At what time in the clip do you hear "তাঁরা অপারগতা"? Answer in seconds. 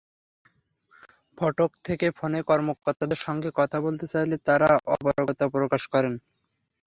4.47-5.45